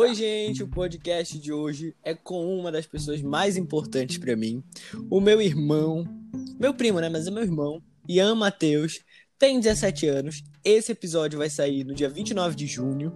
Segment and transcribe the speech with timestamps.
[0.00, 4.64] Oi, gente, o podcast de hoje é com uma das pessoas mais importantes para mim,
[5.10, 6.08] o meu irmão,
[6.58, 9.00] meu primo, né, mas é meu irmão, Ian Matheus,
[9.38, 10.42] tem 17 anos.
[10.64, 13.12] Esse episódio vai sair no dia 29 de junho.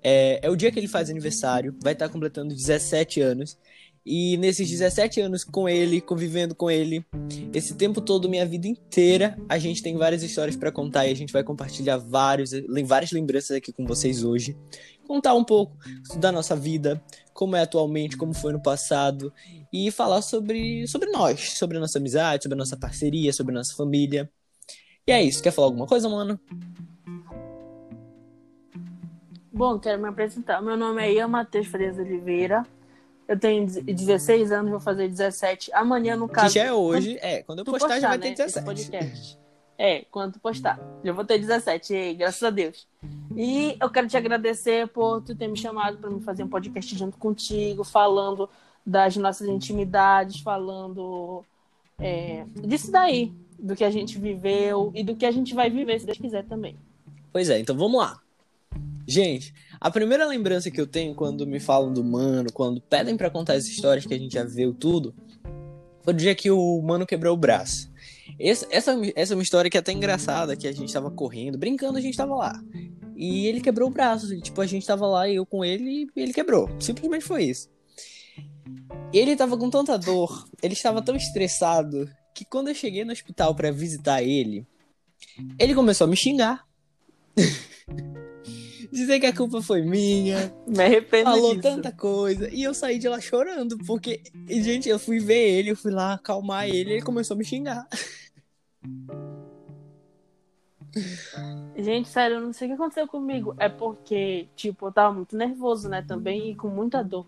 [0.00, 3.58] É, é o dia que ele faz aniversário, vai estar completando 17 anos.
[4.04, 7.04] E nesses 17 anos com ele, convivendo com ele,
[7.54, 11.16] esse tempo todo, minha vida inteira, a gente tem várias histórias para contar e a
[11.16, 12.50] gente vai compartilhar vários,
[12.84, 14.56] várias lembranças aqui com vocês hoje.
[15.12, 15.76] Contar um pouco
[16.16, 16.98] da nossa vida,
[17.34, 19.30] como é atualmente, como foi no passado
[19.70, 23.58] e falar sobre, sobre nós, sobre a nossa amizade, sobre a nossa parceria, sobre a
[23.58, 24.30] nossa família.
[25.06, 25.42] E é isso.
[25.42, 26.40] Quer falar alguma coisa, mano?
[29.52, 30.62] Bom, quero me apresentar.
[30.62, 32.66] Meu nome é Ian Matheus Freire Oliveira.
[33.28, 35.74] Eu tenho 16 anos, vou fazer 17.
[35.74, 36.46] Amanhã, no caso.
[36.46, 37.18] Que já é hoje.
[37.20, 38.64] É, quando eu postar, postar, já vai né, ter 17.
[38.64, 39.41] podcast.
[39.84, 40.78] É, quando tu postar.
[41.02, 42.86] Já vou ter 17, e, graças a Deus.
[43.36, 46.96] E eu quero te agradecer por tu ter me chamado para me fazer um podcast
[46.96, 48.48] junto contigo, falando
[48.86, 51.44] das nossas intimidades, falando
[51.98, 55.98] é, disso daí, do que a gente viveu e do que a gente vai viver,
[55.98, 56.76] se Deus quiser também.
[57.32, 58.20] Pois é, então vamos lá.
[59.04, 63.30] Gente, a primeira lembrança que eu tenho quando me falam do mano, quando pedem para
[63.30, 65.12] contar as histórias que a gente já viu tudo,
[66.02, 67.90] foi o dia que o mano quebrou o braço.
[68.38, 71.58] Essa, essa, essa é uma história que é até engraçada, que a gente tava correndo,
[71.58, 72.60] brincando, a gente tava lá.
[73.16, 74.40] E ele quebrou o braço.
[74.40, 76.68] Tipo, a gente tava lá, eu com ele, e ele quebrou.
[76.80, 77.68] Simplesmente foi isso.
[79.12, 83.54] Ele tava com tanta dor, ele estava tão estressado, que quando eu cheguei no hospital
[83.54, 84.66] para visitar ele,
[85.58, 86.66] ele começou a me xingar.
[88.92, 90.54] dizer que a culpa foi minha.
[90.66, 91.62] Me arrependo Falou disso.
[91.62, 92.48] tanta coisa.
[92.50, 96.14] E eu saí de lá chorando, porque, gente, eu fui ver ele, eu fui lá
[96.14, 97.86] acalmar ele e ele começou a me xingar.
[101.76, 103.54] Gente, sério, eu não sei o que aconteceu comigo.
[103.58, 107.26] É porque, tipo, eu tava muito nervoso, né, também, e com muita dor.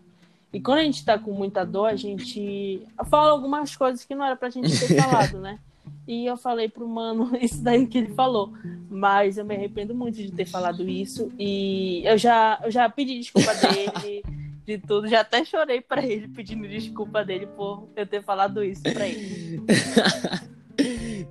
[0.53, 4.25] E quando a gente tá com muita dor, a gente fala algumas coisas que não
[4.25, 5.59] era pra gente ter falado, né?
[6.07, 8.53] E eu falei pro mano isso daí que ele falou.
[8.89, 11.33] Mas eu me arrependo muito de ter falado isso.
[11.39, 14.23] E eu já, eu já pedi desculpa dele,
[14.65, 15.09] de tudo.
[15.09, 19.61] Já até chorei para ele pedindo desculpa dele por eu ter falado isso pra ele.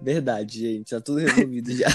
[0.04, 0.90] Verdade, gente.
[0.90, 1.88] Tá tudo resolvido já.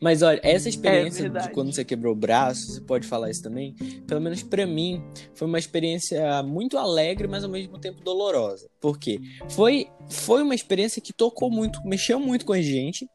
[0.00, 3.40] Mas olha, essa experiência é de quando você quebrou o braço, você pode falar isso
[3.40, 3.72] também,
[4.04, 5.00] pelo menos para mim,
[5.32, 8.68] foi uma experiência muito alegre, mas ao mesmo tempo dolorosa.
[8.80, 9.20] Por quê?
[9.50, 13.08] Foi, foi uma experiência que tocou muito, mexeu muito com a gente.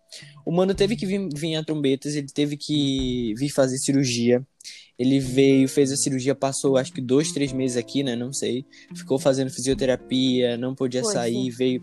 [0.45, 4.41] O mano teve que vir, vir a trombetas, ele teve que vir fazer cirurgia.
[4.97, 8.15] Ele veio, fez a cirurgia, passou acho que dois, três meses aqui, né?
[8.15, 8.65] Não sei.
[8.95, 11.49] Ficou fazendo fisioterapia, não podia foi, sair, sim.
[11.49, 11.81] veio.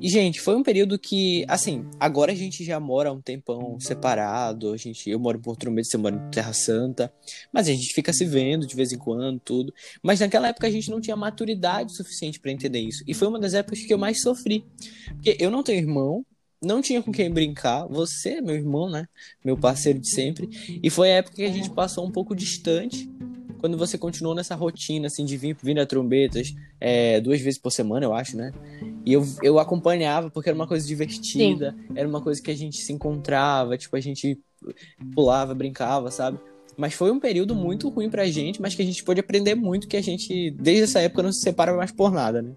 [0.00, 4.72] E, gente, foi um período que, assim, agora a gente já mora um tempão separado.
[4.72, 7.12] A gente, eu moro em Porto Medo, você mora em Terra Santa.
[7.52, 9.74] Mas a gente fica se vendo de vez em quando, tudo.
[10.02, 13.02] Mas naquela época a gente não tinha maturidade suficiente para entender isso.
[13.06, 14.64] E foi uma das épocas que eu mais sofri.
[15.14, 16.24] Porque eu não tenho irmão,
[16.62, 17.86] não tinha com quem brincar.
[17.86, 19.06] Você, meu irmão, né?
[19.44, 20.48] Meu parceiro de sempre.
[20.82, 23.08] E foi a época que a gente passou um pouco distante.
[23.60, 27.72] Quando você continuou nessa rotina, assim, de vir, vir a trombetas é, duas vezes por
[27.72, 28.52] semana, eu acho, né?
[29.04, 31.94] E eu, eu acompanhava porque era uma coisa divertida, Sim.
[31.96, 34.38] era uma coisa que a gente se encontrava, tipo, a gente
[35.12, 36.38] pulava, brincava, sabe?
[36.76, 39.88] Mas foi um período muito ruim pra gente, mas que a gente pôde aprender muito,
[39.88, 42.52] que a gente, desde essa época, não se separa mais por nada, né?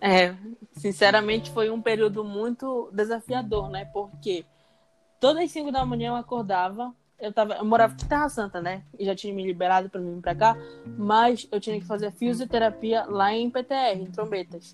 [0.00, 0.34] É,
[0.72, 3.84] Sinceramente, foi um período muito desafiador, né?
[3.86, 4.44] Porque
[5.18, 6.94] todas as 5 da manhã eu acordava.
[7.18, 8.82] Eu, tava, eu morava em Terra Santa, né?
[8.98, 10.56] E já tinha me liberado para vir para cá.
[10.96, 14.72] Mas eu tinha que fazer fisioterapia lá em PTR, em Trombetas.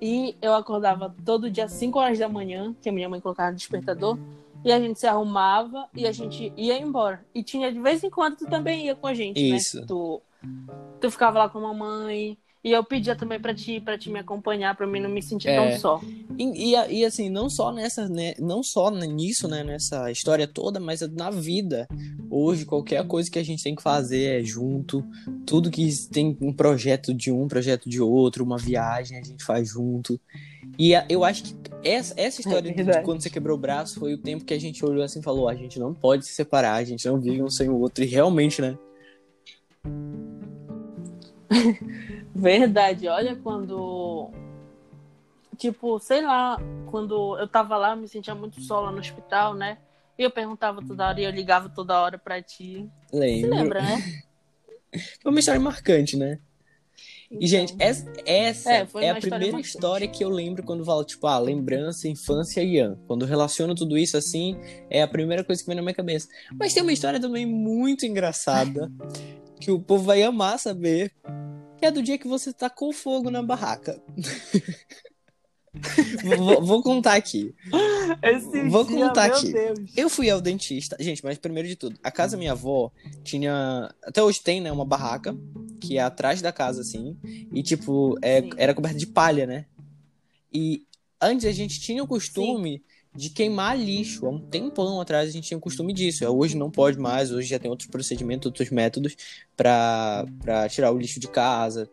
[0.00, 3.50] E eu acordava todo dia às 5 horas da manhã, que a minha mãe colocava
[3.50, 4.18] no despertador.
[4.64, 7.24] E a gente se arrumava e a gente ia embora.
[7.34, 9.80] E tinha de vez em quando tu também ia com a gente, Isso.
[9.80, 9.86] né?
[9.86, 10.22] Tu,
[11.00, 14.20] tu ficava lá com a mamãe, e eu pedia também para ti, para te me
[14.20, 15.56] acompanhar, para mim não me sentir é.
[15.56, 16.00] tão só.
[16.38, 20.78] E, e, e, assim, não só nessa, né, não só nisso, né, nessa história toda,
[20.78, 21.88] mas na vida.
[22.30, 25.04] Hoje, qualquer coisa que a gente tem que fazer é junto.
[25.44, 29.70] Tudo que tem um projeto de um, projeto de outro, uma viagem, a gente faz
[29.70, 30.20] junto.
[30.78, 33.98] E a, eu acho que essa, essa história é de quando você quebrou o braço
[33.98, 36.32] foi o tempo que a gente olhou assim e falou: a gente não pode se
[36.32, 38.04] separar, a gente não vive um sem o outro.
[38.04, 38.78] E realmente, né?
[42.34, 44.30] Verdade, olha quando.
[45.56, 46.58] Tipo, sei lá,
[46.90, 49.78] quando eu tava lá, eu me sentia muito só lá no hospital, né?
[50.18, 52.88] E eu perguntava toda hora e eu ligava toda hora pra ti.
[53.12, 53.48] Lembro.
[53.48, 54.22] Você lembra, né?
[55.22, 56.38] Foi uma história marcante, né?
[57.40, 61.26] E, gente, essa, essa é, é a primeira história que eu lembro quando falo, tipo,
[61.26, 62.98] ah, lembrança, infância e Ian.
[63.06, 64.56] Quando relaciono tudo isso assim,
[64.90, 66.28] é a primeira coisa que vem na minha cabeça.
[66.58, 68.92] Mas tem uma história também muito engraçada,
[69.58, 71.12] que o povo vai amar saber,
[71.86, 74.02] é do dia que você tacou fogo na barraca.
[76.22, 77.54] vou, vou, contar aqui.
[78.22, 79.52] Esse vou dia, contar aqui.
[79.52, 79.78] Deus.
[79.96, 80.96] Eu fui ao dentista.
[81.00, 82.90] Gente, mas primeiro de tudo, a casa da minha avó
[83.24, 83.92] tinha.
[84.02, 84.70] Até hoje tem, né?
[84.70, 85.36] Uma barraca,
[85.80, 87.16] que é atrás da casa, assim.
[87.52, 89.66] E, tipo, é, era coberta de palha, né?
[90.52, 90.86] E
[91.20, 92.91] antes a gente tinha o costume Sim.
[93.14, 94.26] De queimar lixo.
[94.26, 96.24] Há um tempão atrás a gente tinha o costume disso.
[96.26, 99.16] Hoje não pode mais, hoje já tem outros procedimentos, outros métodos
[99.56, 100.26] para
[100.70, 101.90] tirar o lixo de casa,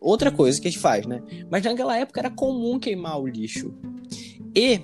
[0.00, 1.22] outra coisa que a gente faz, né?
[1.50, 3.74] Mas naquela época era comum queimar o lixo.
[4.54, 4.80] E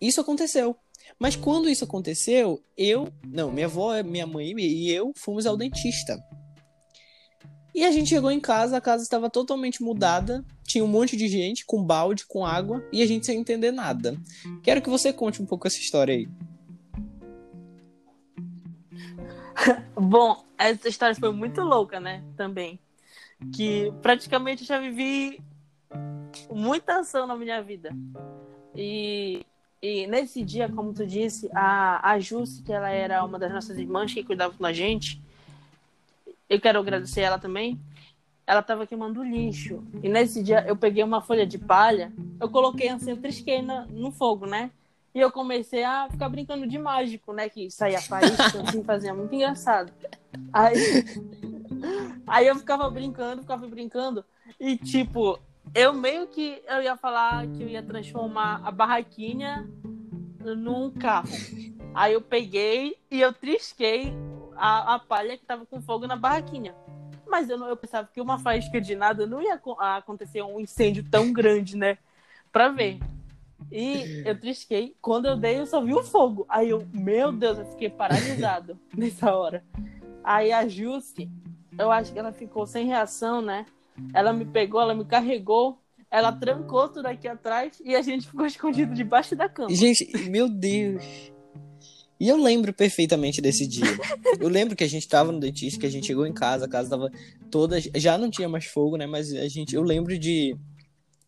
[0.00, 0.76] isso aconteceu.
[1.18, 6.16] Mas quando isso aconteceu, eu, não, minha avó, minha mãe e eu fomos ao dentista.
[7.74, 11.28] E a gente chegou em casa, a casa estava totalmente mudada, tinha um monte de
[11.28, 14.16] gente com balde, com água, e a gente sem entender nada.
[14.62, 16.28] Quero que você conte um pouco essa história aí.
[19.94, 22.24] Bom, essa história foi muito louca, né?
[22.36, 22.80] Também
[23.52, 25.40] que praticamente já vivi
[26.50, 27.90] muita ação na minha vida.
[28.74, 29.44] E,
[29.80, 33.78] e nesse dia, como tu disse, a, a Jusce, que ela era uma das nossas
[33.78, 35.22] irmãs que cuidava da gente,
[36.48, 37.80] eu quero agradecer ela também.
[38.46, 39.82] Ela estava queimando lixo.
[40.02, 43.86] E nesse dia eu peguei uma folha de palha, eu coloquei assim, eu trisquei no,
[43.86, 44.70] no fogo, né?
[45.14, 47.48] E eu comecei a ficar brincando de mágico, né?
[47.48, 49.92] Que saía faísca, assim, fazia muito engraçado.
[50.52, 51.04] Aí
[52.26, 54.24] Aí eu ficava brincando, ficava brincando.
[54.58, 55.38] E, tipo,
[55.74, 59.68] eu meio que eu ia falar que eu ia transformar a barraquinha
[60.40, 61.28] num carro.
[61.94, 64.12] Aí eu peguei e eu trisquei
[64.58, 66.74] a, a palha que tava com fogo na barraquinha.
[67.26, 71.04] Mas eu, não, eu pensava que uma faísca de nada não ia acontecer um incêndio
[71.08, 71.98] tão grande, né?
[72.50, 72.98] Pra ver.
[73.70, 74.96] E eu trisquei.
[75.00, 76.46] Quando eu dei, eu só vi o fogo.
[76.48, 79.62] Aí eu, meu Deus, eu fiquei paralisado nessa hora.
[80.24, 81.30] Aí a Jusce,
[81.78, 83.66] eu acho que ela ficou sem reação, né?
[84.14, 85.78] Ela me pegou, ela me carregou,
[86.10, 89.74] ela trancou tudo aqui atrás e a gente ficou escondido debaixo da cama.
[89.74, 91.32] Gente, meu Deus.
[92.20, 93.84] E eu lembro perfeitamente desse dia.
[94.40, 96.68] Eu lembro que a gente tava no dentista, que a gente chegou em casa, a
[96.68, 97.12] casa tava
[97.50, 97.78] toda.
[97.96, 99.06] Já não tinha mais fogo, né?
[99.06, 99.74] Mas a gente.
[99.74, 100.56] Eu lembro de.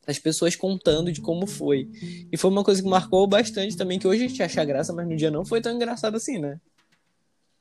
[0.06, 1.88] As pessoas contando de como foi.
[2.32, 5.06] E foi uma coisa que marcou bastante também, que hoje a gente acha graça, mas
[5.06, 6.60] no dia não foi tão engraçado assim, né?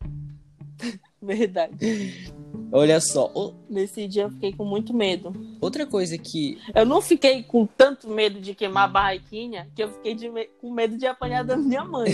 [1.21, 1.75] Verdade.
[2.71, 3.31] Olha só.
[3.69, 5.33] Nesse dia eu fiquei com muito medo.
[5.59, 6.59] Outra coisa que.
[6.75, 10.45] Eu não fiquei com tanto medo de queimar a barraquinha que eu fiquei me...
[10.61, 12.11] com medo de apanhar da minha mãe.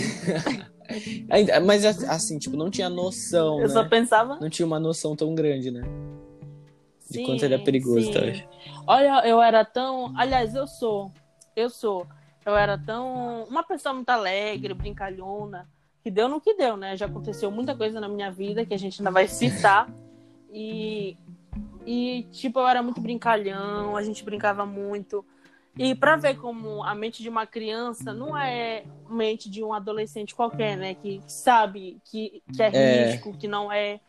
[1.64, 3.60] Mas assim, tipo, não tinha noção.
[3.60, 3.72] Eu né?
[3.74, 4.38] só pensava.
[4.40, 5.82] Não tinha uma noção tão grande, né?
[7.10, 8.20] De sim, quanto era perigoso, tá?
[8.86, 10.12] Olha, eu era tão.
[10.16, 11.12] Aliás, eu sou.
[11.54, 12.06] Eu sou.
[12.44, 13.44] Eu era tão.
[13.44, 15.68] Uma pessoa muito alegre, brincalhona
[16.06, 16.96] que deu no que deu, né?
[16.96, 19.92] Já aconteceu muita coisa na minha vida que a gente ainda vai citar.
[20.52, 21.16] E,
[21.84, 25.24] e tipo, eu era muito brincalhão, a gente brincava muito.
[25.78, 30.34] E para ver como a mente de uma criança não é mente de um adolescente
[30.34, 30.94] qualquer, né?
[30.94, 33.10] Que sabe que, que é, é.
[33.10, 34.00] risco, que não é.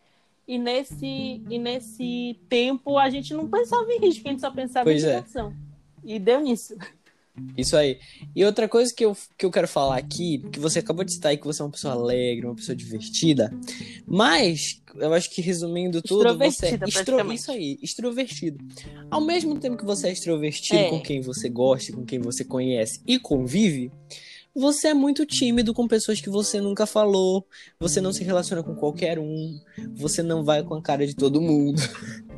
[0.47, 1.05] E nesse,
[1.49, 5.07] e nesse tempo a gente não pensava em risco, a gente só pensava pois em
[5.07, 5.49] diversão.
[5.49, 6.13] É.
[6.13, 6.77] E deu nisso.
[7.57, 7.99] Isso aí.
[8.35, 11.31] E outra coisa que eu, que eu quero falar aqui, que você acabou de citar
[11.31, 13.51] aí, que você é uma pessoa alegre, uma pessoa divertida,
[14.05, 17.33] mas eu acho que resumindo tudo, você é extro...
[17.33, 18.57] isso aí, extrovertido.
[19.09, 20.89] Ao mesmo tempo que você é extrovertido é.
[20.89, 23.91] com quem você gosta, com quem você conhece e convive,
[24.55, 27.45] você é muito tímido com pessoas que você nunca falou,
[27.79, 29.59] você não se relaciona com qualquer um,
[29.95, 31.79] você não vai com a cara de todo mundo.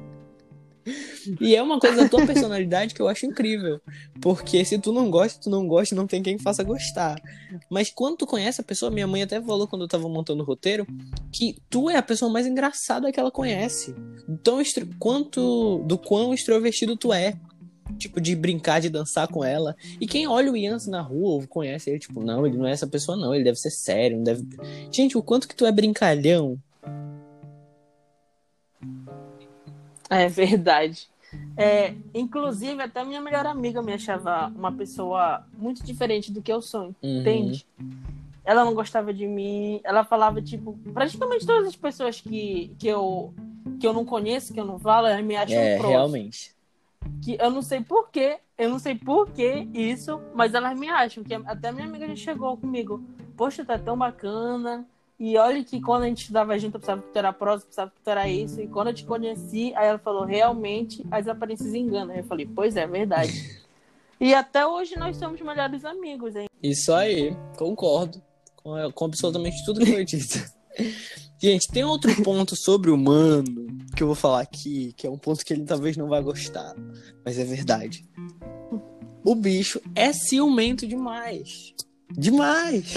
[1.40, 3.80] E é uma coisa da tua personalidade que eu acho incrível.
[4.22, 7.22] Porque se tu não gosta, tu não gosta, não tem quem faça gostar.
[7.70, 10.46] Mas quando tu conhece a pessoa, minha mãe até falou quando eu tava montando o
[10.46, 10.86] roteiro,
[11.32, 13.96] que tu é a pessoa mais engraçada que ela conhece.
[14.28, 14.62] Então,
[15.00, 17.34] quanto do quão extrovertido tu é.
[17.98, 19.76] Tipo, de brincar, de dançar com ela.
[20.00, 22.72] E quem olha o Ian na rua ou conhece ele, tipo, não, ele não é
[22.72, 23.34] essa pessoa, não.
[23.34, 24.46] Ele deve ser sério, não deve.
[24.92, 26.58] Gente, o quanto que tu é brincalhão.
[30.22, 31.08] É verdade.
[31.56, 36.62] É, inclusive, até minha melhor amiga me achava uma pessoa muito diferente do que eu
[36.62, 37.20] sou, uhum.
[37.20, 37.68] entende?
[38.44, 43.32] Ela não gostava de mim, ela falava, tipo, praticamente todas as pessoas que, que, eu,
[43.80, 46.56] que eu não conheço, que eu não falo, elas me acham é, realmente.
[47.24, 51.36] Que eu não sei porquê, eu não sei porquê isso, mas elas me acham, que
[51.36, 53.04] até minha amiga já chegou comigo.
[53.38, 54.86] Poxa, tá tão bacana,
[55.20, 57.70] E olha que quando a gente estudava junto, eu pensava que tu era próximo, eu
[57.70, 58.62] pensava que tu era isso.
[58.62, 62.14] E quando eu te conheci, aí ela falou, realmente, as aparências enganam.
[62.14, 63.60] Aí eu falei, pois é, verdade.
[64.20, 66.48] e até hoje nós somos melhores amigos, hein?
[66.64, 68.22] Isso aí, concordo
[68.56, 70.40] com, com absolutamente tudo que foi dito.
[71.42, 75.18] Gente, tem outro ponto sobre o mano que eu vou falar aqui, que é um
[75.18, 76.76] ponto que ele talvez não vai gostar,
[77.26, 78.06] mas é verdade.
[79.24, 81.74] O bicho é ciumento demais.
[82.12, 82.94] Demais!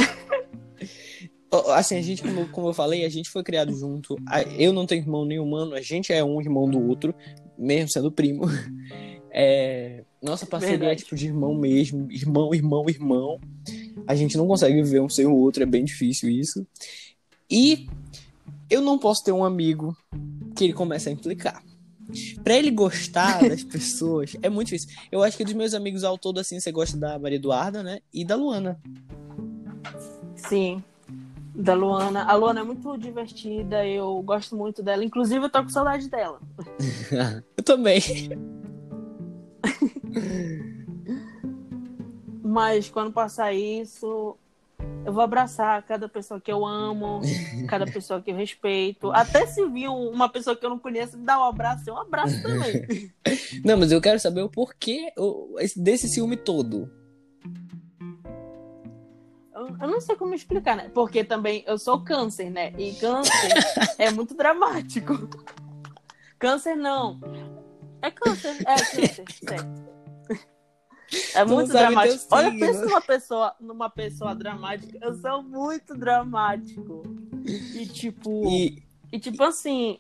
[1.75, 4.17] Assim, a gente, como, como eu falei, a gente foi criado junto.
[4.59, 7.15] Eu não tenho irmão nenhum humano, a gente é um irmão do outro,
[7.59, 8.45] mesmo sendo primo.
[9.35, 11.01] É, nossa parceria é Verdade.
[11.01, 13.41] é tipo de irmão mesmo, irmão, irmão, irmão.
[14.07, 16.67] A gente não consegue viver um sem o outro, é bem difícil isso.
[17.51, 17.89] E
[18.69, 19.97] eu não posso ter um amigo
[20.55, 21.65] que ele comece a implicar.
[22.45, 24.95] Pra ele gostar das pessoas, é muito difícil.
[25.11, 28.01] Eu acho que dos meus amigos ao todo, assim, você gosta da Maria Eduarda, né?
[28.13, 28.79] E da Luana.
[30.37, 30.85] Sim
[31.55, 32.25] da Luana.
[32.25, 35.05] A Luana é muito divertida, eu gosto muito dela.
[35.05, 36.41] Inclusive, eu tô com saudade dela.
[37.57, 38.01] eu também.
[42.43, 44.37] Mas quando passar isso,
[45.05, 47.21] eu vou abraçar cada pessoa que eu amo,
[47.69, 49.11] cada pessoa que eu respeito.
[49.13, 52.01] Até se vir uma pessoa que eu não conheço me dar um abraço, eu um
[52.01, 53.11] abraço também.
[53.65, 55.13] Não, mas eu quero saber o porquê
[55.77, 56.91] desse ciúme todo
[59.69, 60.91] eu não sei como explicar, né?
[60.93, 62.73] Porque também eu sou câncer, né?
[62.79, 63.33] E câncer
[63.99, 65.29] é muito dramático.
[66.39, 67.21] Câncer não.
[68.01, 69.93] É câncer, é câncer, certo.
[71.35, 72.25] É muito dramático.
[72.31, 74.99] Olha, pensa numa pessoa, numa pessoa dramática.
[75.01, 77.03] Eu sou muito dramático.
[77.75, 78.49] E tipo.
[78.49, 79.99] E, e tipo assim,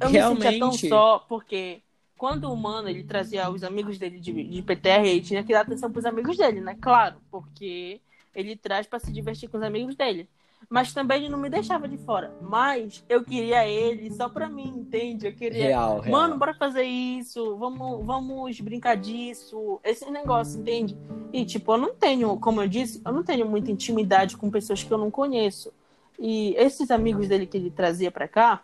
[0.00, 0.44] eu realmente...
[0.44, 1.82] me sentia tão só porque
[2.16, 5.62] quando o humano ele trazia os amigos dele de, de PTR, ele tinha que dar
[5.62, 6.76] atenção pros amigos dele, né?
[6.80, 8.00] Claro, porque
[8.34, 10.28] ele traz para se divertir com os amigos dele.
[10.68, 12.32] Mas também ele não me deixava de fora.
[12.42, 15.26] Mas eu queria ele só pra mim, entende?
[15.26, 15.68] Eu queria.
[15.68, 16.12] Real, real.
[16.12, 17.56] Mano, bora fazer isso.
[17.56, 19.80] Vamos, vamos brincar disso.
[19.82, 20.96] Esse negócio, entende?
[21.32, 24.82] E, tipo, eu não tenho, como eu disse, eu não tenho muita intimidade com pessoas
[24.82, 25.72] que eu não conheço.
[26.18, 28.62] E esses amigos dele que ele trazia pra cá,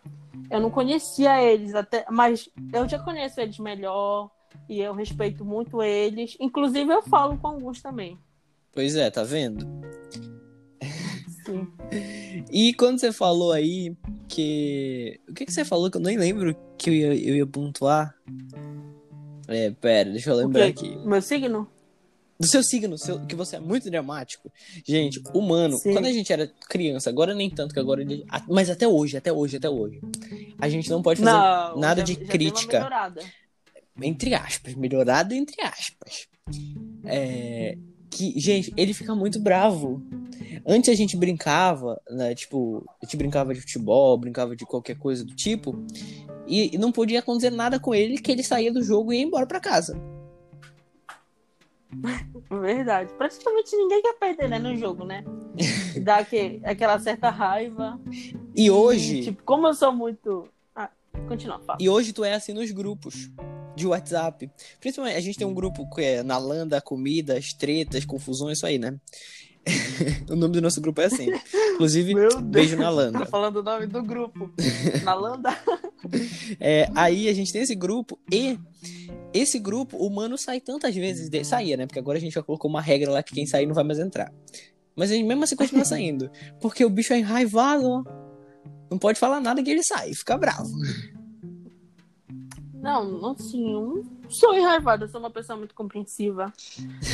[0.51, 2.05] eu não conhecia eles até.
[2.11, 4.31] Mas eu já conheço eles melhor.
[4.69, 6.37] E eu respeito muito eles.
[6.39, 8.19] Inclusive, eu falo com alguns também.
[8.77, 9.67] Pois é, tá vendo?
[11.47, 11.67] Sim.
[12.53, 13.97] e quando você falou aí
[14.29, 15.19] que.
[15.27, 18.15] O que, que você falou que eu nem lembro que eu ia, eu ia pontuar?
[19.49, 20.95] É, pera, deixa eu lembrar aqui.
[21.07, 21.67] Meu signo?
[22.39, 24.53] Do seu signo, seu, que você é muito dramático.
[24.87, 25.95] Gente, humano, Sim.
[25.95, 28.05] quando a gente era criança, agora nem tanto, que agora.
[28.47, 30.03] Mas até hoje, até hoje, até hoje.
[30.59, 33.11] A gente não pode fazer não, nada já, de já crítica.
[34.03, 36.29] Entre aspas, melhorada entre aspas.
[37.07, 37.79] É,
[38.17, 40.03] que, gente, ele fica muito bravo.
[40.67, 42.35] Antes a gente brincava, né?
[42.35, 45.85] Tipo, a gente brincava de futebol, brincava de qualquer coisa do tipo.
[46.47, 49.47] E não podia acontecer nada com ele que ele saía do jogo e ia embora
[49.47, 50.01] para casa.
[52.51, 53.13] Verdade.
[53.19, 55.23] Praticamente ninguém quer perder, né, no jogo, né?
[56.03, 58.01] Dá que, aquela certa raiva.
[58.55, 59.19] E hoje.
[59.19, 60.49] E, tipo, como eu sou muito.
[61.29, 61.79] Continua, fala.
[61.81, 63.31] E hoje tu é assim nos grupos
[63.75, 64.51] de WhatsApp.
[64.81, 68.99] Principalmente, a gente tem um grupo que é Nalanda, Comidas, Tretas, Confusões, isso aí, né?
[70.31, 71.29] o nome do nosso grupo é assim.
[71.75, 73.21] Inclusive, beijo na Landa.
[73.21, 74.51] Tá falando o nome do grupo.
[75.05, 75.57] Nalanda.
[76.61, 78.59] é, aí a gente tem esse grupo e
[79.35, 81.29] esse grupo, o mano sai tantas vezes.
[81.29, 81.45] De...
[81.45, 81.87] Saía, né?
[81.87, 83.99] Porque agora a gente já colocou uma regra lá que quem sair não vai mais
[83.99, 84.33] entrar.
[84.95, 86.31] Mas a gente mesmo assim continua saindo.
[86.61, 88.26] Porque o bicho é enraivado, ó.
[88.91, 90.71] Não pode falar nada que ele sai, fica bravo.
[92.75, 96.53] Não, assim, eu não sou enraivada, eu sou uma pessoa muito compreensiva.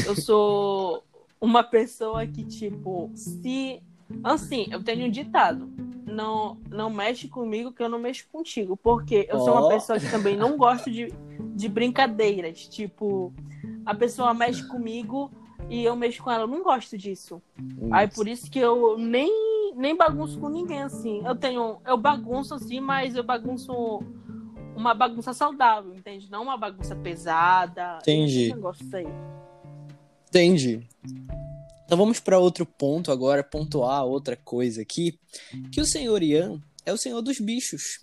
[0.04, 1.02] Eu sou
[1.40, 3.82] uma pessoa que, tipo, se.
[4.22, 5.70] Assim, eu tenho um ditado.
[6.06, 8.76] Não, não mexe comigo que eu não mexo contigo.
[8.76, 9.44] Porque eu oh.
[9.44, 11.08] sou uma pessoa que também não gosto de,
[11.54, 12.68] de brincadeiras.
[12.68, 13.32] Tipo,
[13.86, 15.30] a pessoa mexe comigo
[15.70, 16.44] e eu mexo com ela.
[16.44, 17.40] Eu não gosto disso.
[17.56, 17.88] Isso.
[17.90, 19.30] Aí por isso que eu nem,
[19.74, 21.24] nem bagunço com ninguém, assim.
[21.24, 21.78] Eu tenho.
[21.86, 24.02] Eu bagunço assim, mas eu bagunço
[24.76, 26.30] uma bagunça saudável, entende?
[26.30, 27.98] Não uma bagunça pesada.
[28.02, 28.54] Entendi.
[30.28, 30.88] Entendi.
[31.84, 35.18] Então vamos para outro ponto agora, pontuar outra coisa aqui,
[35.70, 38.00] que o senhor Ian é o senhor dos bichos.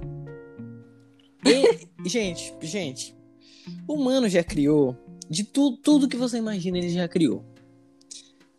[1.44, 3.16] E, gente, gente,
[3.88, 4.96] o humano já criou
[5.30, 7.44] de tudo, tudo que você imagina ele já criou.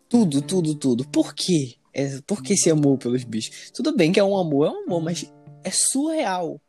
[0.09, 1.07] Tudo, tudo, tudo.
[1.07, 1.75] Por quê?
[1.93, 3.71] É, por que esse amor pelos bichos?
[3.71, 5.31] Tudo bem que é um amor, é um amor, mas
[5.63, 6.59] é surreal.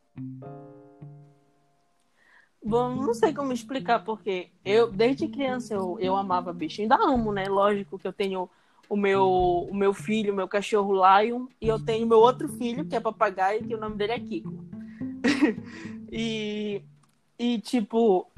[2.65, 6.81] Bom, não sei como explicar, porque eu, desde criança, eu, eu amava bicho.
[6.81, 7.49] Ainda amo, né?
[7.49, 8.49] Lógico que eu tenho
[8.89, 12.85] o meu, o meu filho, o meu cachorro Lion, e eu tenho meu outro filho,
[12.85, 14.65] que é papagaio, que o nome dele é Kiko.
[16.13, 16.83] e,
[17.39, 18.31] e, tipo,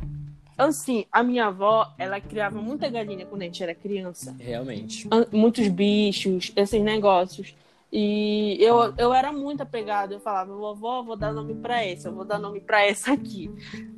[0.56, 4.34] assim, a minha avó, ela criava muita galinha quando a gente era criança.
[4.38, 5.08] Realmente.
[5.32, 7.54] Muitos bichos, esses negócios.
[7.92, 10.14] E eu, eu era muito apegada.
[10.14, 13.50] Eu falava, vovó, vou dar nome para essa, eu vou dar nome para essa aqui.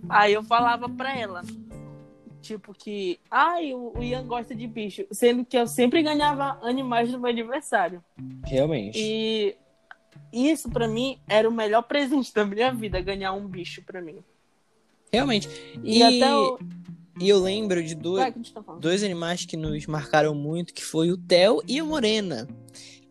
[0.08, 1.42] Aí eu falava para ela,
[2.42, 7.10] tipo que, ai, o, o Ian gosta de bicho, sendo que eu sempre ganhava animais
[7.10, 8.04] no meu aniversário.
[8.44, 8.98] Realmente.
[8.98, 9.56] E
[10.32, 14.22] isso para mim era o melhor presente da minha vida, ganhar um bicho para mim.
[15.12, 15.48] Realmente.
[15.82, 16.58] E, e até o...
[17.18, 21.16] E eu lembro de dois, tá dois animais que nos marcaram muito, que foi o
[21.16, 22.46] Theo e a Morena.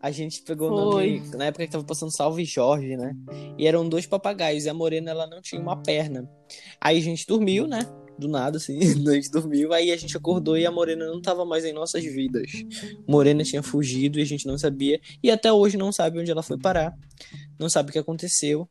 [0.00, 3.16] A gente pegou o nome na época que tava passando Salve Jorge, né?
[3.58, 4.64] E eram dois papagaios.
[4.64, 6.30] E a Morena, ela não tinha uma perna.
[6.80, 7.80] Aí a gente dormiu, né?
[8.16, 8.78] Do nada, assim.
[9.10, 9.72] A gente dormiu.
[9.72, 12.50] Aí a gente acordou e a Morena não tava mais em nossas vidas.
[13.06, 15.00] Morena tinha fugido e a gente não sabia.
[15.22, 16.94] E até hoje não sabe onde ela foi parar.
[17.58, 18.68] Não sabe o que aconteceu.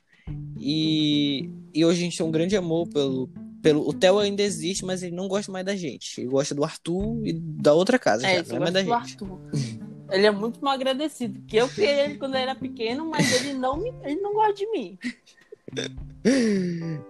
[0.60, 3.30] E, e hoje a gente tem um grande amor pelo,
[3.62, 3.88] pelo.
[3.88, 6.22] O Theo ainda existe, mas ele não gosta mais da gente.
[6.22, 8.26] Ele gosta do Arthur e da outra casa.
[8.26, 8.92] É, já, não é mais da gente.
[8.92, 9.40] Arthur.
[10.12, 13.54] Ele é muito mal agradecido, porque eu criei ele quando ele era pequeno, mas ele
[13.54, 14.98] não, me, ele não gosta de mim.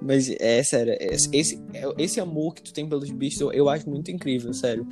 [0.01, 1.61] Mas é sério, é, esse,
[1.97, 4.85] esse amor que tu tem pelos bichos eu, eu acho muito incrível, sério.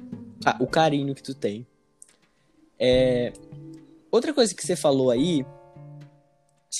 [0.46, 1.65] Ah, o carinho que tu tem.
[2.80, 3.34] É...
[4.12, 5.46] Outra coisa que você falou aí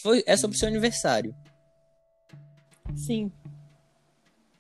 [0.02, 1.36] foi, é sobre o seu aniversário.
[2.96, 3.32] Sim.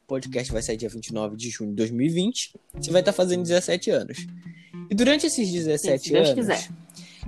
[0.03, 2.53] O podcast vai sair dia 29 de junho de 2020.
[2.75, 4.27] Você vai estar fazendo 17 anos.
[4.89, 6.69] E durante esses 17 Sim, anos, quiser.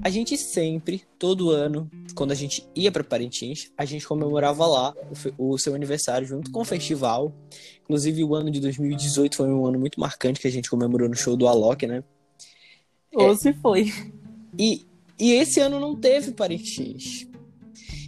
[0.02, 4.94] a gente sempre, todo ano, quando a gente ia para Parintins, a gente comemorava lá
[5.38, 7.34] o, o, seu aniversário junto com o festival.
[7.84, 11.16] Inclusive, o ano de 2018 foi um ano muito marcante que a gente comemorou no
[11.16, 12.04] show do Alok, né?
[13.14, 13.94] Ou é, se foi.
[14.58, 14.86] E,
[15.20, 17.28] e esse ano não teve Parintins.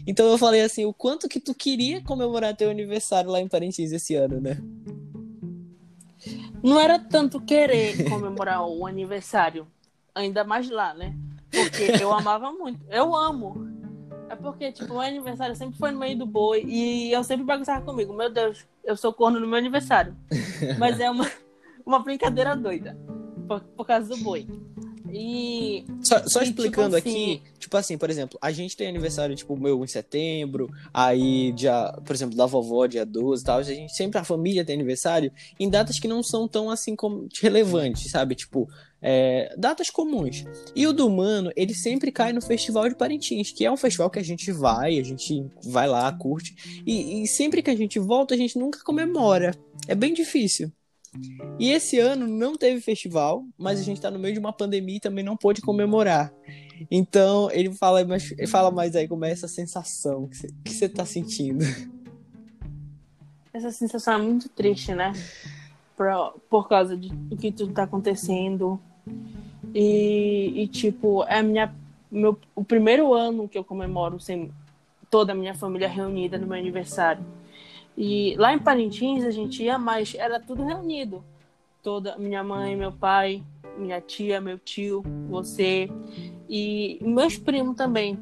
[0.08, 3.92] Então eu falei assim, o quanto que tu queria comemorar teu aniversário lá em Parintins
[3.92, 4.58] esse ano, né?
[6.64, 9.68] Não era tanto querer comemorar o aniversário,
[10.16, 11.14] ainda mais lá, né?
[11.52, 12.80] Porque eu amava muito.
[12.90, 13.68] Eu amo.
[14.30, 17.84] É porque, tipo, o aniversário sempre foi no meio do boi e eu sempre bagunçava
[17.84, 18.14] comigo.
[18.14, 20.16] Meu Deus, eu sou corno no meu aniversário.
[20.80, 21.30] Mas é uma,
[21.86, 22.98] uma brincadeira doida.
[23.46, 24.48] Por, por causa do boi.
[25.12, 25.86] E.
[26.04, 27.60] Só, só e, explicando tipo aqui, assim...
[27.60, 32.16] tipo assim, por exemplo, a gente tem aniversário, tipo, meu em setembro, aí dia, por
[32.16, 33.60] exemplo, da vovó, dia 12 e tal.
[33.60, 37.28] A gente sempre, a família tem aniversário em datas que não são tão assim como
[37.42, 38.36] relevantes, sabe?
[38.36, 38.68] Tipo,
[39.02, 40.44] é, datas comuns.
[40.76, 44.10] E o do Mano, ele sempre cai no Festival de Parintins, que é um festival
[44.10, 46.84] que a gente vai, a gente vai lá, curte.
[46.86, 49.56] E, e sempre que a gente volta, a gente nunca comemora.
[49.88, 50.72] É bem difícil.
[51.60, 54.98] E esse ano não teve festival, mas a gente tá no meio de uma pandemia
[54.98, 56.34] e também não pôde comemorar.
[56.92, 60.30] Então, ele fala, mais, ele fala mais aí como é essa sensação
[60.64, 61.66] que você tá sentindo.
[63.52, 65.14] Essa sensação é muito triste, né?
[65.96, 68.80] Por, por causa de, do que tudo tá acontecendo.
[69.74, 71.74] E, e tipo, é minha,
[72.12, 74.52] meu, o primeiro ano que eu comemoro sem
[75.10, 77.26] toda a minha família reunida no meu aniversário.
[77.98, 81.26] E lá em Parintins a gente ia, mas era tudo reunido.
[81.82, 83.44] Toda minha mãe, meu pai,
[83.76, 85.90] minha tia, meu tio, você
[86.48, 88.20] e meus primos também.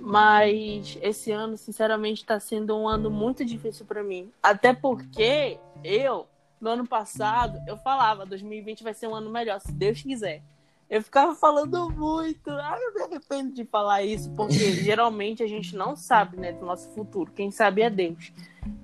[0.00, 4.30] Mas esse ano, sinceramente, está sendo um ano muito difícil para mim.
[4.42, 6.26] Até porque eu,
[6.60, 10.42] no ano passado, eu falava: 2020 vai ser um ano melhor, se Deus quiser.
[10.88, 12.50] Eu ficava falando muito.
[12.50, 16.66] Ah, eu me arrependo de falar isso, porque geralmente a gente não sabe, né, do
[16.66, 17.32] nosso futuro.
[17.34, 18.32] Quem sabe é Deus.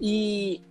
[0.01, 0.63] E,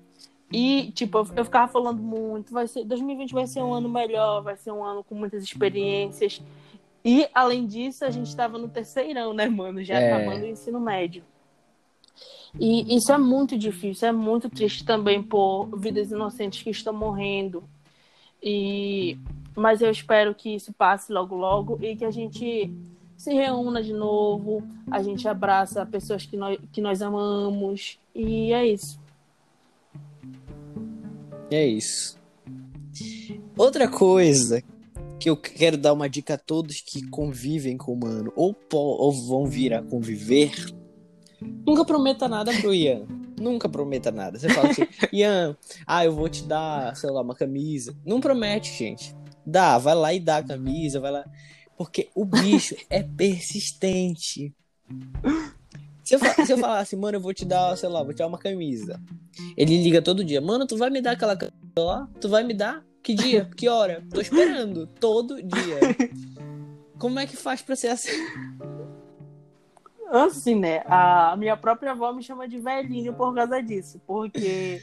[0.52, 4.42] e tipo, eu, eu ficava falando muito, vai ser 2020 vai ser um ano melhor,
[4.42, 6.42] vai ser um ano com muitas experiências.
[7.06, 10.12] E além disso, a gente estava no terceirão, né, mano, já é.
[10.12, 11.24] acabando o ensino médio.
[12.60, 17.64] E isso é muito difícil, é muito triste também por vidas inocentes que estão morrendo.
[18.42, 19.18] E
[19.58, 22.72] mas eu espero que isso passe logo logo e que a gente
[23.18, 28.68] se reúna de novo, a gente abraça pessoas que nós, que nós amamos e é
[28.68, 29.00] isso.
[31.50, 32.20] É isso.
[33.58, 34.64] Outra coisa
[35.20, 39.12] que eu quero dar uma dica a todos que convivem com o humano ou, ou
[39.12, 40.54] vão vir a conviver,
[41.66, 43.08] nunca prometa nada pro Ian.
[43.40, 44.38] Nunca prometa nada.
[44.38, 47.96] Você fala assim, Ian, ah, eu vou te dar, sei lá, uma camisa.
[48.06, 49.16] Não promete, gente.
[49.50, 51.26] Dá, vai lá e dá a camisa, vai lá.
[51.78, 54.54] Porque o bicho é persistente.
[56.04, 58.18] Se eu, se eu falar assim, mano, eu vou te dar, sei lá, vou te
[58.18, 59.00] dar uma camisa.
[59.56, 62.10] Ele liga todo dia, mano, tu vai me dar aquela camisa lá?
[62.20, 62.84] Tu vai me dar?
[63.02, 63.50] Que dia?
[63.56, 64.04] Que hora?
[64.14, 64.86] Tô esperando.
[64.86, 65.80] Todo dia.
[67.00, 68.12] Como é que faz pra ser assim?
[70.10, 70.84] Assim, né?
[70.88, 74.02] A minha própria avó me chama de velhinho por causa disso.
[74.06, 74.82] Porque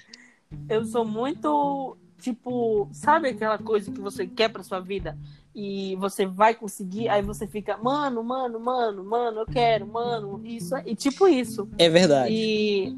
[0.70, 5.16] eu sou muito, tipo, sabe aquela coisa que você quer pra sua vida?
[5.55, 10.74] E você vai conseguir, aí você fica, mano, mano, mano, mano, eu quero, mano, isso,
[10.85, 11.68] e tipo isso.
[11.79, 12.33] É verdade.
[12.35, 12.96] E,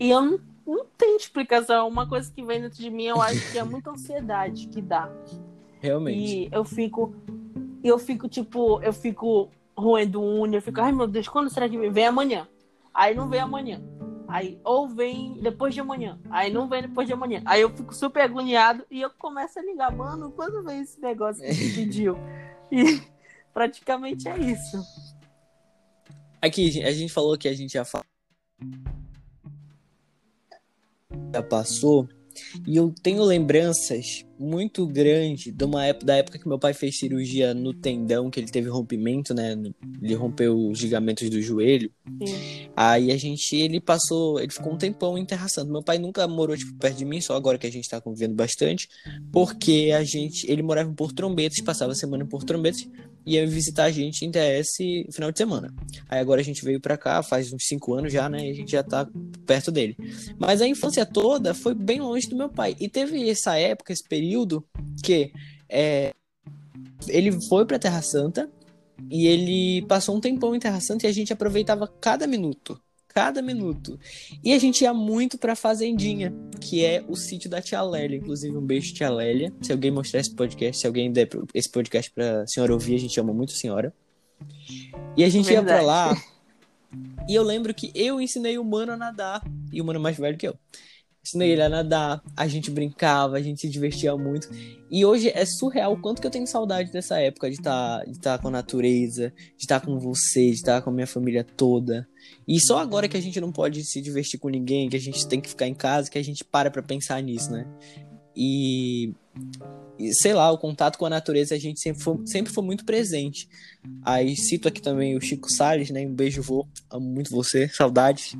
[0.00, 1.86] e eu não, não tenho explicação.
[1.86, 5.10] Uma coisa que vem dentro de mim, eu acho que é muita ansiedade que dá.
[5.80, 6.18] Realmente.
[6.18, 7.14] E eu fico,
[7.84, 11.76] eu fico, tipo, eu fico roendo unha, eu fico, ai meu Deus, quando será que
[11.76, 11.90] vem?
[11.90, 12.48] Vem amanhã.
[12.92, 13.80] Aí não vem amanhã.
[14.28, 16.20] Aí, ou vem depois de amanhã.
[16.28, 17.42] Aí não vem depois de amanhã.
[17.46, 21.42] Aí eu fico super agoniado e eu começo a ligar, mano, quando vem esse negócio
[21.42, 22.18] que você pediu?
[22.70, 23.00] E
[23.54, 24.78] praticamente é isso.
[26.42, 28.04] Aqui, a gente falou que a gente já falou.
[31.32, 32.06] Já passou.
[32.66, 36.98] E eu tenho lembranças muito grandes de uma época, da época que meu pai fez
[36.98, 39.56] cirurgia no tendão, que ele teve rompimento, né?
[40.00, 41.90] Ele rompeu os ligamentos do joelho.
[42.24, 42.68] Sim.
[42.76, 45.70] Aí a gente, ele passou, ele ficou um tempão em Terra Santa.
[45.70, 48.34] Meu pai nunca morou, tipo, perto de mim, só agora que a gente tá convivendo
[48.34, 48.88] bastante.
[49.32, 52.88] Porque a gente, ele morava em Porto Trombetas, passava a semana em Porto Trombetas
[53.28, 55.74] ia visitar a gente em TS no final de semana.
[56.08, 58.46] Aí agora a gente veio pra cá, faz uns 5 anos já, né?
[58.46, 59.06] E a gente já tá
[59.46, 59.96] perto dele.
[60.38, 62.74] Mas a infância toda foi bem longe do meu pai.
[62.80, 64.64] E teve essa época, esse período,
[65.02, 65.32] que
[65.68, 66.14] é,
[67.06, 68.50] ele foi pra Terra Santa
[69.10, 72.80] e ele passou um tempão em Terra Santa e a gente aproveitava cada minuto
[73.18, 73.98] cada minuto.
[74.44, 78.16] E a gente ia muito pra Fazendinha, que é o sítio da Tia Lélia.
[78.16, 79.52] Inclusive, um beijo, Tia Lélia.
[79.60, 83.18] Se alguém mostrar esse podcast, se alguém der esse podcast pra senhora ouvir, a gente
[83.18, 83.92] ama muito a senhora.
[85.16, 85.68] E a gente Verdade.
[85.68, 86.16] ia pra lá.
[87.28, 89.42] E eu lembro que eu ensinei o mano a nadar.
[89.72, 90.54] E o mano é mais velho que eu.
[91.24, 94.48] Ensinei ele a nadar, a gente brincava, a gente se divertia muito.
[94.90, 98.04] E hoje é surreal o quanto que eu tenho saudade dessa época de estar tá,
[98.04, 100.92] de tá com a natureza, de estar tá com você, de estar tá com a
[100.92, 102.08] minha família toda.
[102.46, 105.26] E só agora que a gente não pode se divertir com ninguém, que a gente
[105.26, 107.66] tem que ficar em casa, que a gente para pra pensar nisso, né?
[108.34, 109.12] E,
[109.98, 112.84] e, sei lá, o contato com a natureza a gente sempre foi, sempre foi muito
[112.84, 113.48] presente.
[114.02, 116.06] Aí cito aqui também o Chico Salles, né?
[116.06, 116.66] Um beijo, vô.
[116.90, 118.36] Amo muito você, saudades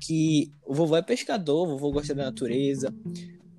[0.00, 2.94] que o vovô é pescador, o vovô gosta da natureza.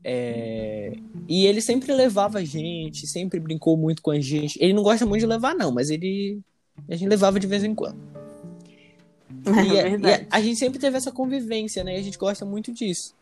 [0.03, 0.93] É...
[1.27, 4.57] E ele sempre levava a gente, sempre brincou muito com a gente.
[4.61, 6.39] Ele não gosta muito de levar, não, mas ele.
[6.87, 7.99] A gente levava de vez em quando.
[9.45, 11.95] É, e, a, e a, a, gente sempre teve essa convivência, né?
[11.95, 13.13] E a gente gosta muito disso.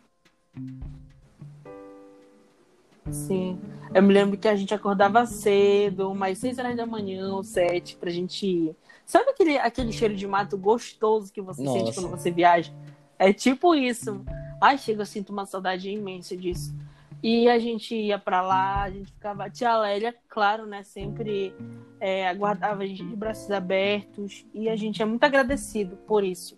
[3.11, 3.59] Sim.
[3.93, 7.95] Eu me lembro que a gente acordava cedo, umas 6 horas da manhã ou 7,
[7.95, 8.75] pra gente ir.
[9.05, 11.79] Sabe aquele, aquele cheiro de mato gostoso que você Nossa.
[11.79, 12.73] sente quando você viaja?
[13.17, 14.23] É tipo isso.
[14.61, 16.75] Ai, chega, eu sinto uma saudade imensa disso.
[17.21, 19.45] E a gente ia para lá, a gente ficava.
[19.45, 20.83] A tia Lélia, claro, né?
[20.83, 21.53] Sempre
[21.99, 24.45] é, aguardava a gente de braços abertos.
[24.53, 26.57] E a gente é muito agradecido por isso.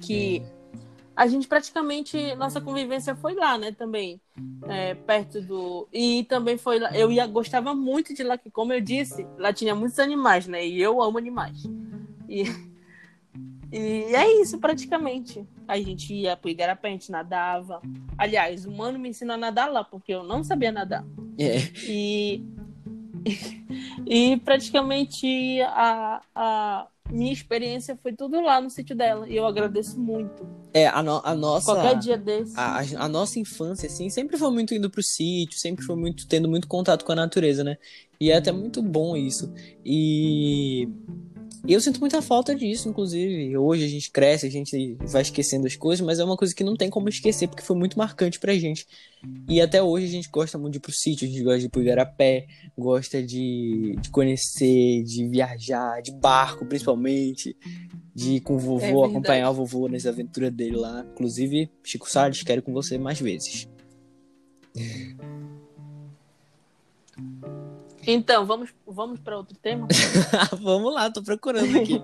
[0.00, 0.42] Que
[1.18, 2.36] a gente praticamente.
[2.36, 3.72] Nossa convivência foi lá, né?
[3.72, 4.20] Também.
[4.68, 5.88] É, perto do.
[5.92, 6.96] E também foi lá.
[6.96, 10.64] Eu ia, gostava muito de lá, que, como eu disse, lá tinha muitos animais, né?
[10.64, 11.64] E eu amo animais.
[12.28, 12.44] E
[13.72, 15.44] e é isso, praticamente.
[15.66, 17.82] A gente ia pro Igarapé, a gente nadava.
[18.16, 21.04] Aliás, o mano me ensinou a nadar lá, porque eu não sabia nadar.
[21.36, 21.58] É.
[21.82, 22.44] E,
[24.06, 29.28] e praticamente a, a minha experiência foi tudo lá no sítio dela.
[29.28, 30.46] E eu agradeço muito.
[30.72, 31.66] É, a, no, a nossa.
[31.66, 32.52] Qualquer dia desse.
[32.56, 36.48] A, a, nossa infância, assim, sempre foi muito indo pro sítio, sempre foi muito tendo
[36.48, 37.78] muito contato com a natureza, né?
[38.20, 39.52] E é até muito bom isso.
[39.84, 40.88] E
[41.66, 43.56] e eu sinto muita falta disso, inclusive.
[43.56, 46.64] Hoje a gente cresce, a gente vai esquecendo as coisas, mas é uma coisa que
[46.64, 48.86] não tem como esquecer, porque foi muito marcante pra gente.
[49.48, 51.66] E até hoje a gente gosta muito de ir pro sítio, a gente gosta de
[51.66, 57.56] ir pro Igarapé, gosta de, de conhecer, de viajar, de barco principalmente,
[58.14, 61.04] de ir com o vovô, é acompanhar o vovô nessa aventura dele lá.
[61.12, 63.68] Inclusive, Chico Salles, quero ir com você mais vezes.
[68.10, 69.86] Então, vamos, vamos para outro tema?
[70.62, 72.00] vamos lá, tô procurando aqui.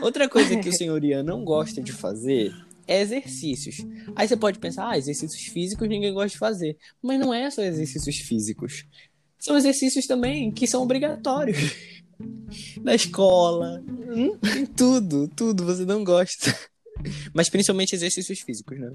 [0.00, 2.54] Outra coisa que o senhor Ian não gosta de fazer
[2.86, 3.84] é exercícios.
[4.14, 6.78] Aí você pode pensar, ah, exercícios físicos ninguém gosta de fazer.
[7.02, 8.86] Mas não é só exercícios físicos.
[9.40, 11.58] São exercícios também que são obrigatórios.
[12.80, 13.82] Na escola,
[14.56, 16.56] em tudo, tudo você não gosta.
[17.34, 18.92] Mas principalmente exercícios físicos, né?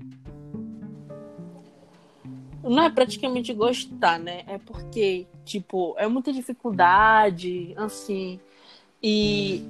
[2.64, 4.44] Não é praticamente gostar, né?
[4.48, 8.40] É porque, tipo, é muita dificuldade, assim.
[9.02, 9.66] E,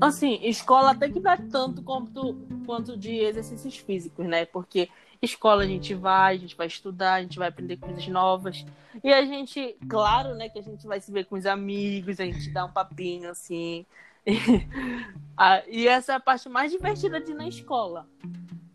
[0.00, 4.44] assim, escola até que dá tanto quanto, quanto de exercícios físicos, né?
[4.44, 4.88] Porque
[5.20, 8.64] Escola a gente vai, a gente vai estudar, a gente vai aprender coisas novas.
[9.02, 12.24] E a gente, claro, né, que a gente vai se ver com os amigos, a
[12.24, 13.86] gente dá um papinho assim.
[15.68, 18.06] e essa é a parte mais divertida de ir na escola.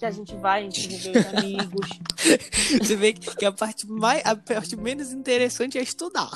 [0.01, 1.89] Que a gente vai, a gente vê os amigos.
[2.81, 6.27] Você vê que a parte, mais, a parte menos interessante é estudar.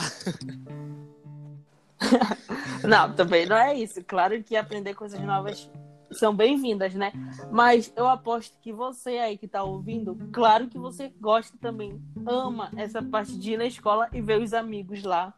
[2.88, 4.04] não, também não é isso.
[4.04, 5.68] Claro que aprender coisas novas
[6.12, 7.12] são bem-vindas, né?
[7.52, 12.70] Mas eu aposto que você aí que tá ouvindo, claro que você gosta também, ama
[12.78, 15.34] essa parte de ir na escola e ver os amigos lá,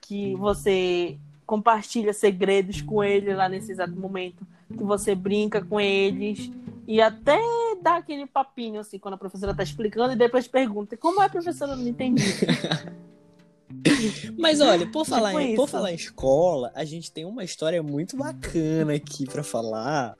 [0.00, 6.50] que você compartilha segredos com eles lá nesse exato momento, que você brinca com eles
[6.88, 7.38] e até
[7.82, 11.72] dá aquele papinho assim quando a professora tá explicando e depois pergunta: "Como é, professora?
[11.72, 12.24] Eu não entendi".
[14.38, 17.44] Mas olha, por tipo falar, tipo em, por falar em escola, a gente tem uma
[17.44, 20.16] história muito bacana aqui para falar.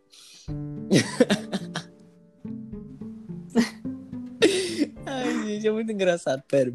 [5.07, 6.75] Ai, gente, é muito engraçado, pera.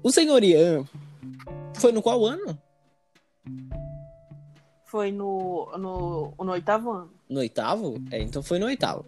[0.00, 0.84] O senhor Ian
[1.74, 2.56] foi no qual ano?
[4.90, 7.12] Foi no, no, no oitavo ano.
[7.28, 8.02] No oitavo?
[8.10, 9.06] É, então foi no oitavo.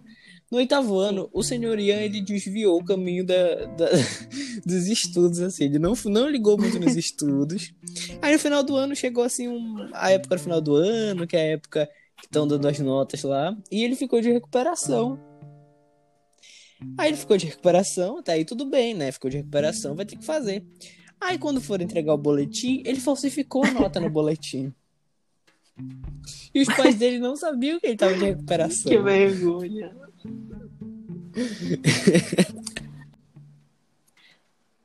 [0.49, 3.87] No oitavo ano, o senhor Ian ele desviou o caminho da, da,
[4.65, 5.65] dos estudos, assim.
[5.65, 7.75] Ele não, não ligou muito nos estudos.
[8.21, 11.37] Aí no final do ano chegou assim um, a época no final do ano, que
[11.37, 15.19] é a época que estão dando as notas lá, e ele ficou de recuperação.
[16.97, 19.11] Aí ele ficou de recuperação, até aí tudo bem, né?
[19.11, 20.65] Ficou de recuperação, vai ter que fazer.
[21.21, 24.73] Aí quando for entregar o boletim, ele falsificou a nota no boletim.
[26.55, 28.93] E os pais dele não sabiam que ele estava de recuperação.
[28.93, 29.95] Que vergonha.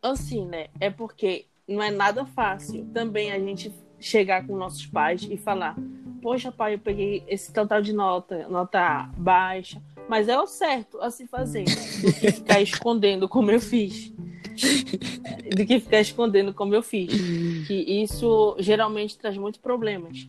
[0.02, 0.68] assim, né?
[0.80, 5.76] É porque não é nada fácil também a gente chegar com nossos pais e falar:
[6.22, 9.82] Poxa, pai, eu peguei esse total de nota, nota baixa.
[10.08, 14.14] Mas é o certo a se fazer, do que ficar escondendo como eu fiz.
[15.56, 17.14] Do que ficar escondendo como eu fiz.
[17.68, 20.26] Que isso geralmente traz muitos problemas.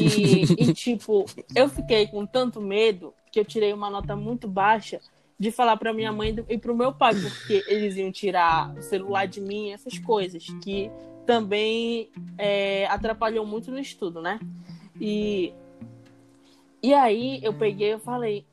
[0.00, 5.00] E, e, tipo, eu fiquei com tanto medo que eu tirei uma nota muito baixa
[5.38, 8.82] de falar para minha mãe e para o meu pai, porque eles iam tirar o
[8.82, 10.90] celular de mim, essas coisas, que
[11.26, 14.38] também é, atrapalhou muito no estudo, né?
[15.00, 15.52] E,
[16.82, 18.46] e aí eu peguei e falei,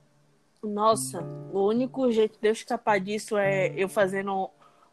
[0.64, 4.50] nossa, o único jeito de eu escapar disso é eu fazendo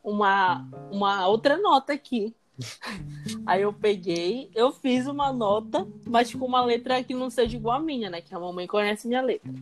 [0.09, 2.35] uma, uma outra nota aqui.
[3.47, 7.77] Aí eu peguei, eu fiz uma nota, mas com uma letra que não seja igual
[7.77, 8.21] a minha, né?
[8.21, 9.53] Que a mamãe conhece minha letra.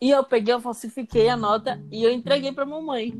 [0.00, 3.14] E eu peguei, eu falsifiquei a nota e eu entreguei pra mamãe.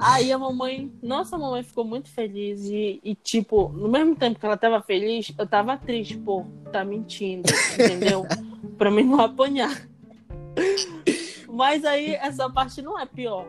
[0.00, 2.64] Aí a mamãe, nossa, a mamãe ficou muito feliz.
[2.66, 6.84] E, e, tipo, no mesmo tempo que ela tava feliz, eu tava triste, pô, tá
[6.84, 8.24] mentindo, entendeu?
[8.78, 9.88] pra mim não apanhar.
[11.48, 13.44] Mas aí essa parte não é pior.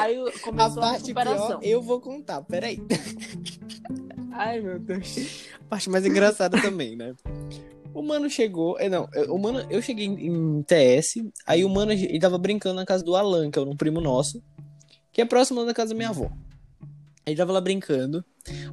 [0.00, 1.14] Aí começou a, parte a.
[1.14, 2.82] Pior, eu vou contar, peraí.
[4.32, 5.46] Ai, meu Deus.
[5.60, 7.14] A parte mais engraçada também, né?
[7.94, 8.78] O mano chegou.
[8.78, 12.86] É, não, o mano, eu cheguei em, TS, aí o mano ele tava brincando na
[12.86, 14.42] casa do Alan, que é um primo nosso,
[15.12, 16.30] que é próximo da casa da minha avó.
[17.24, 18.24] Aí tava lá brincando.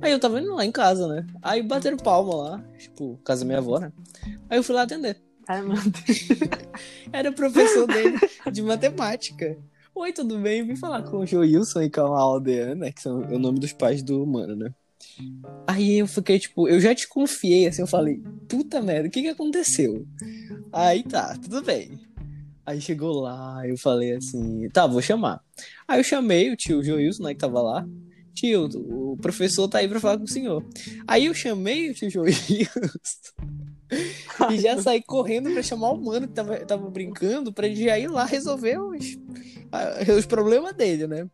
[0.02, 1.28] Aí eu tava indo lá em casa, né?
[1.42, 3.92] Aí bateram palma lá, tipo, casa da minha avó, né?
[4.50, 5.22] Aí eu fui lá atender.
[5.48, 6.28] Ai, meu Deus.
[7.14, 8.18] Era o professor dele
[8.52, 9.58] de matemática.
[10.00, 10.66] Oi, tudo bem?
[10.66, 14.02] Vim falar com o Joilson e com a Aldeana, que são o nome dos pais
[14.02, 14.74] do humano, né?
[15.68, 19.22] Aí eu fiquei, tipo, eu já te confiei, assim, eu falei, puta merda, o que
[19.22, 20.08] que aconteceu?
[20.72, 22.00] Aí tá, tudo bem.
[22.66, 25.42] Aí chegou lá, eu falei assim, tá, vou chamar.
[25.86, 27.86] Aí eu chamei o tio Joilson, né, que tava lá.
[28.34, 30.66] Tio, o professor tá aí pra falar com o senhor.
[31.06, 32.54] Aí eu chamei o tio Joilson
[34.52, 37.98] e já saí correndo pra chamar o mano que tava, tava brincando pra ele já
[37.98, 39.18] ir lá resolver os,
[40.18, 41.28] os problemas dele, né?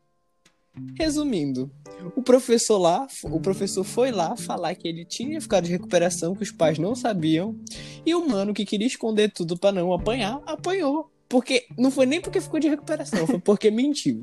[0.98, 1.72] Resumindo,
[2.15, 6.44] o professor lá, o professor foi lá falar que ele tinha ficado de recuperação, que
[6.44, 7.58] os pais não sabiam,
[8.06, 11.10] e o mano que queria esconder tudo para não apanhar, apanhou.
[11.30, 14.22] Porque não foi nem porque ficou de recuperação, foi porque mentiu.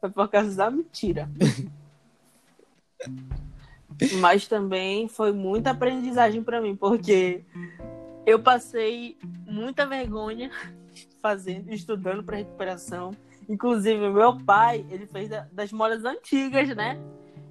[0.00, 1.28] Foi por causa da mentira.
[4.18, 7.44] Mas também foi muita aprendizagem para mim, porque
[8.24, 10.50] eu passei muita vergonha
[11.20, 13.14] fazendo, estudando para recuperação
[13.50, 16.96] Inclusive, meu pai, ele fez das molas antigas, né?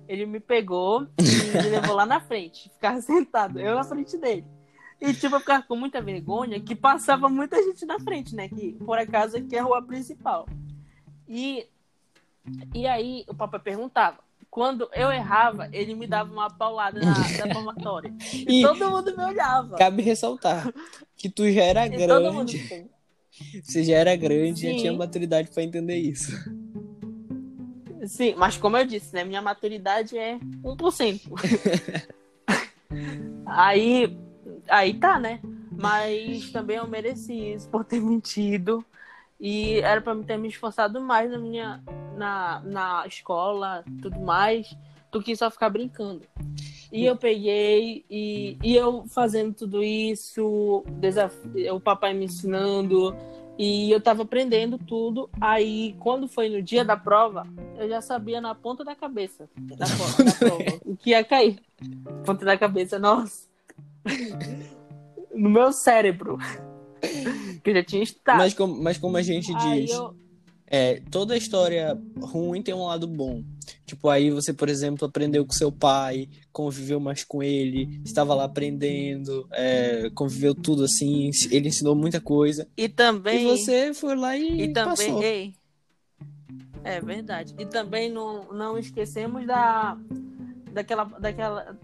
[0.07, 4.45] Ele me pegou e me levou lá na frente, ficava sentado, eu na frente dele.
[5.01, 8.47] E, tipo, eu ficava com muita vergonha que passava muita gente na frente, né?
[8.47, 10.47] Que, por acaso, aqui é a rua principal.
[11.27, 11.67] E,
[12.73, 14.19] e aí, o papai perguntava.
[14.49, 18.13] Quando eu errava, ele me dava uma paulada na, na palmatória.
[18.33, 19.77] E, e, todo mundo me olhava.
[19.77, 20.73] Cabe ressaltar
[21.15, 22.87] que tu já era grande.
[23.63, 24.71] Você já era grande, Sim.
[24.71, 26.31] já tinha maturidade para entender isso.
[28.05, 29.23] Sim, mas como eu disse, né?
[29.23, 31.21] Minha maturidade é 1%.
[33.45, 34.17] aí,
[34.67, 35.39] aí tá, né?
[35.71, 38.83] Mas também eu mereci isso por ter mentido.
[39.39, 41.81] E era para ter me esforçado mais na minha
[42.15, 44.75] na, na escola, tudo mais,
[45.11, 46.21] do que só ficar brincando.
[46.91, 53.15] E eu peguei e, e eu fazendo tudo isso, desafio, o papai me ensinando,
[53.57, 55.29] e eu tava aprendendo tudo.
[55.39, 57.45] Aí, quando foi no dia da prova,
[57.77, 59.75] eu já sabia na ponta da cabeça da,
[60.23, 61.59] da prova o que ia cair.
[62.25, 63.47] Ponta da cabeça, nossa.
[65.35, 66.37] no meu cérebro.
[67.63, 68.37] que eu já tinha estado.
[68.37, 69.91] Mas como, mas como a gente diz.
[69.91, 70.15] Eu
[70.71, 73.43] é, toda história ruim tem um lado bom.
[73.87, 78.43] Tipo, aí você, por exemplo, aprendeu com seu pai, conviveu mais com ele, estava lá
[78.43, 82.67] aprendendo, é, conviveu tudo assim, ele ensinou muita coisa.
[82.77, 83.41] E também.
[83.41, 85.23] E você foi lá e, e também, passou.
[85.23, 85.55] Ei,
[86.83, 87.55] é verdade.
[87.57, 89.97] E também não, não esquecemos da.
[90.71, 91.05] Daquela.
[91.05, 91.75] daquela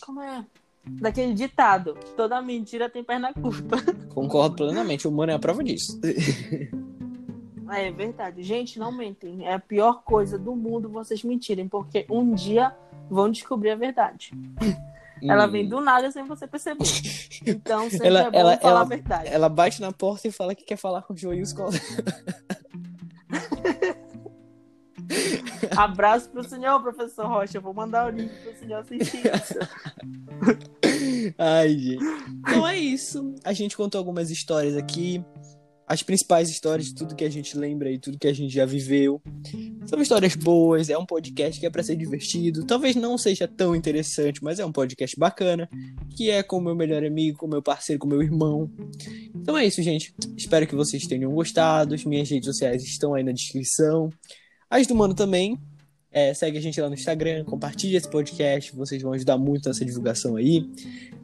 [0.00, 0.44] como é?
[0.86, 3.76] Daquele ditado: toda mentira tem perna curta.
[4.14, 6.00] Concordo plenamente, o humano é a prova disso.
[7.70, 8.42] É verdade.
[8.42, 9.46] Gente, não mentem.
[9.46, 12.74] É a pior coisa do mundo vocês mentirem, porque um dia
[13.08, 14.32] vão descobrir a verdade.
[15.26, 16.84] Ela vem do nada sem você perceber.
[17.46, 19.28] Então, sempre ela, é bom ela, falar ela, a verdade.
[19.28, 21.70] Ela bate na porta e fala que quer falar com o Joilson.
[25.74, 27.56] Abraço pro senhor, professor Rocha.
[27.56, 29.58] Eu vou mandar o link pro senhor assistir isso.
[31.38, 32.04] Ai, gente.
[32.40, 33.34] Então é isso.
[33.44, 35.24] A gente contou algumas histórias aqui
[35.86, 38.64] as principais histórias de tudo que a gente lembra e tudo que a gente já
[38.64, 39.20] viveu.
[39.86, 42.64] São histórias boas, é um podcast que é para ser divertido.
[42.64, 45.68] Talvez não seja tão interessante, mas é um podcast bacana,
[46.16, 48.70] que é com o meu melhor amigo, com o meu parceiro, com o meu irmão.
[49.34, 50.14] Então é isso, gente.
[50.36, 51.94] Espero que vocês tenham gostado.
[51.94, 54.10] As minhas redes sociais estão aí na descrição.
[54.70, 55.58] As do Mano também.
[56.14, 59.84] É, segue a gente lá no Instagram, compartilha esse podcast, vocês vão ajudar muito nessa
[59.84, 60.64] divulgação aí.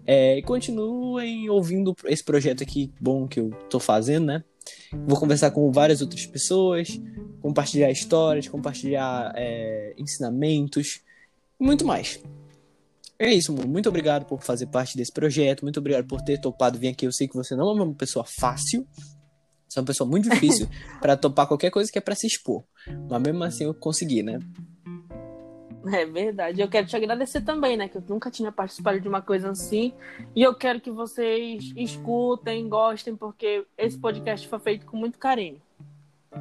[0.04, 4.44] É, e continuem ouvindo esse projeto aqui bom que eu tô fazendo, né?
[5.06, 7.00] Vou conversar com várias outras pessoas,
[7.40, 11.02] compartilhar histórias, compartilhar é, ensinamentos
[11.60, 12.20] e muito mais.
[13.16, 13.68] É isso, mano.
[13.68, 15.62] Muito obrigado por fazer parte desse projeto.
[15.62, 17.06] Muito obrigado por ter topado vir aqui.
[17.06, 18.84] Eu sei que você não é uma pessoa fácil.
[19.68, 20.66] Você é uma pessoa muito difícil
[21.00, 22.64] para topar qualquer coisa que é para se expor.
[23.08, 24.40] Mas mesmo assim eu consegui, né?
[25.86, 26.60] É verdade.
[26.60, 27.88] Eu quero te agradecer também, né?
[27.88, 29.92] Que eu nunca tinha participado de uma coisa assim.
[30.34, 35.60] E eu quero que vocês escutem, gostem, porque esse podcast foi feito com muito carinho.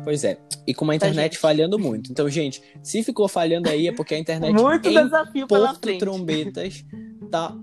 [0.04, 0.38] Pois é.
[0.68, 2.12] E com a internet tá, falhando muito.
[2.12, 6.86] Então, gente, se ficou falhando aí é porque a internet muito em desafio Porto Trombetas
[7.32, 7.56] tá.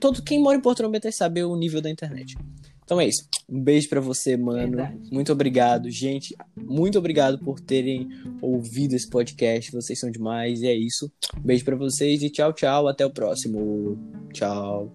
[0.00, 2.36] Todo quem mora em Porto Trombetas sabe o nível da internet.
[2.84, 3.26] Então é isso.
[3.48, 4.76] Um beijo para você, mano.
[4.76, 4.98] Verdade.
[5.10, 6.34] Muito obrigado, gente.
[6.56, 8.08] Muito obrigado por terem
[8.40, 9.70] ouvido esse podcast.
[9.72, 10.62] Vocês são demais.
[10.62, 11.10] E é isso.
[11.36, 12.88] Um beijo para vocês e tchau, tchau.
[12.88, 13.98] Até o próximo.
[14.32, 14.92] Tchau.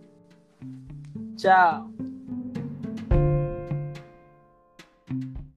[1.37, 2.06] Tchau.